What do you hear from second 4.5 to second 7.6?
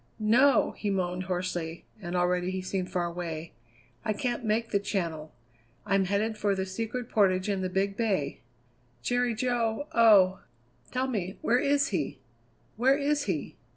the Channel. I'm headed for the Secret Portage